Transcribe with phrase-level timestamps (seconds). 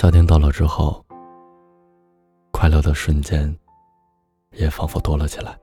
[0.00, 1.04] 夏天到了之后，
[2.52, 3.52] 快乐的瞬间
[4.52, 5.58] 也仿佛多了起来。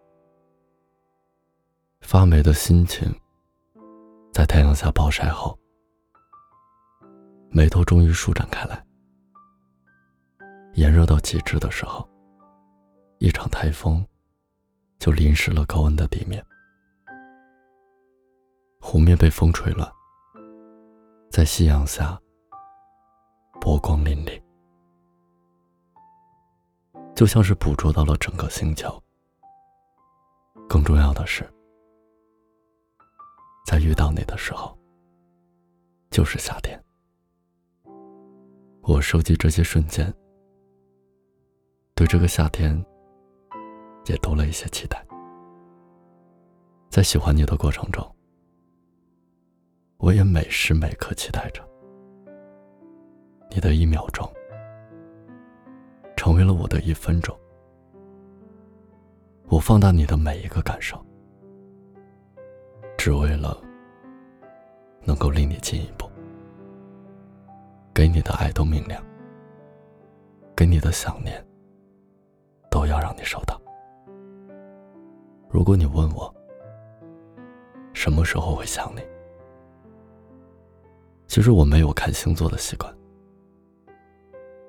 [2.02, 3.10] 发霉的心情，
[4.34, 5.58] 在太阳下暴晒后，
[7.50, 8.86] 眉头终于舒展开来。
[10.74, 12.06] 炎热到极致的时候，
[13.20, 14.06] 一场台风
[15.00, 16.46] 就淋湿了高温的地面，
[18.82, 19.90] 湖面被风吹乱，
[21.32, 22.20] 在夕阳下。
[23.66, 24.40] 波光粼粼，
[27.16, 29.02] 就像是捕捉到了整个星球。
[30.70, 31.52] 更重要的是，
[33.66, 34.78] 在遇到你的时候，
[36.12, 36.80] 就是夏天。
[38.84, 40.14] 我收集这些瞬间，
[41.96, 42.72] 对这个夏天
[44.06, 45.04] 也多了一些期待。
[46.92, 48.16] 在喜欢你的过程中，
[49.98, 51.68] 我也每时每刻期待着。
[53.50, 54.30] 你的一秒钟，
[56.16, 57.38] 成为了我的一分钟。
[59.48, 61.00] 我放大你的每一个感受，
[62.98, 63.58] 只为了
[65.04, 66.10] 能够离你近一步。
[67.94, 69.02] 给你的爱都明亮，
[70.54, 71.42] 给你的想念
[72.70, 73.58] 都要让你收到。
[75.48, 76.34] 如果你问我
[77.94, 79.02] 什么时候会想你，
[81.28, 82.94] 其实我没有看星座的习惯。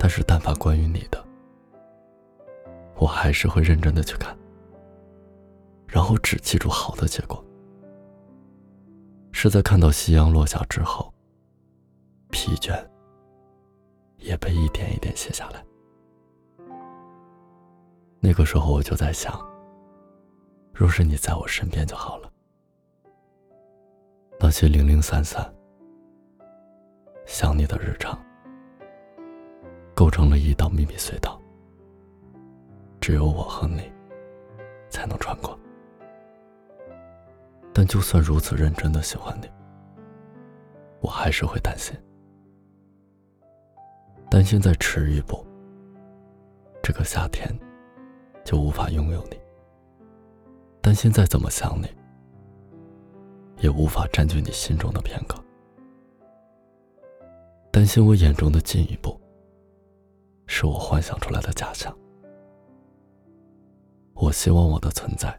[0.06, 1.20] 但是，但凡关于你的，
[2.94, 4.38] 我还是会认真的去看，
[5.88, 7.44] 然后只记住好的结果。
[9.32, 11.12] 是在看到夕阳落下之后，
[12.30, 12.72] 疲倦
[14.18, 15.66] 也被一点一点卸下来。
[18.20, 19.36] 那个时候，我就在想，
[20.72, 22.30] 若是你在我身边就好了。
[24.38, 25.52] 那些零零散散
[27.26, 28.16] 想你的日常。
[29.96, 31.40] 构成了一道秘密隧道，
[33.00, 33.90] 只有我和你
[34.90, 35.58] 才能穿过。
[37.72, 39.48] 但就算如此认真的喜欢你，
[41.00, 41.96] 我还是会担心，
[44.30, 45.42] 担心再迟一步，
[46.82, 47.48] 这个夏天
[48.44, 49.36] 就无法拥有你；
[50.82, 51.88] 担心再怎么想你，
[53.62, 55.42] 也无法占据你心中的片刻；
[57.70, 59.18] 担心我眼中的进一步。
[60.46, 61.96] 是我幻想出来的假象。
[64.14, 65.38] 我希望我的存在，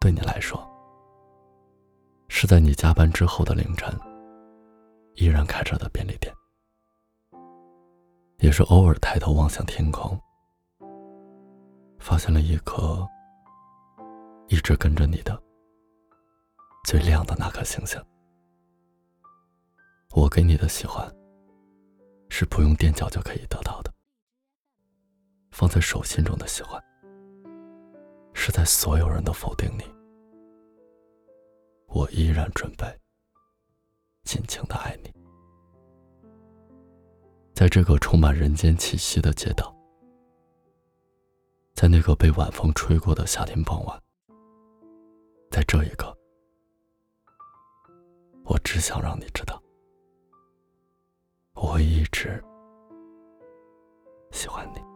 [0.00, 0.60] 对你来说，
[2.28, 3.96] 是在你加班之后的凌晨，
[5.14, 6.34] 依然开着的便利店，
[8.38, 10.20] 也是偶尔抬头望向天空，
[12.00, 13.06] 发现了一颗
[14.48, 15.40] 一直跟着你的
[16.84, 18.02] 最亮的那颗星星。
[20.14, 21.08] 我给你的喜欢。
[22.34, 23.92] 是不用踮脚就可以得到的。
[25.50, 26.82] 放在手心中的喜欢，
[28.32, 29.84] 是在所有人都否定你，
[31.88, 32.86] 我依然准备
[34.24, 35.12] 尽情的爱你。
[37.52, 39.76] 在这个充满人间气息的街道，
[41.74, 44.02] 在那个被晚风吹过的夏天傍晚，
[45.50, 46.16] 在这一刻，
[48.46, 49.61] 我只想让你知道。
[51.82, 52.42] 一直
[54.30, 54.91] 喜欢你。